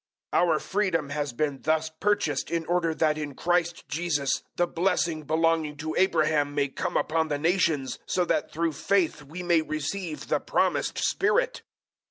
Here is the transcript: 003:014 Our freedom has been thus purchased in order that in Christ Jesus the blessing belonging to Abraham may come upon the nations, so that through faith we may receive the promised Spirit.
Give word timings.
003:014 0.33 0.39
Our 0.41 0.59
freedom 0.59 1.09
has 1.11 1.31
been 1.31 1.61
thus 1.61 1.91
purchased 1.99 2.49
in 2.49 2.65
order 2.65 2.95
that 2.95 3.19
in 3.19 3.35
Christ 3.35 3.87
Jesus 3.87 4.41
the 4.55 4.65
blessing 4.65 5.21
belonging 5.21 5.77
to 5.77 5.93
Abraham 5.95 6.55
may 6.55 6.69
come 6.69 6.97
upon 6.97 7.27
the 7.27 7.37
nations, 7.37 7.99
so 8.07 8.25
that 8.25 8.51
through 8.51 8.71
faith 8.73 9.21
we 9.21 9.43
may 9.43 9.61
receive 9.61 10.27
the 10.27 10.39
promised 10.39 10.97
Spirit. 10.97 11.61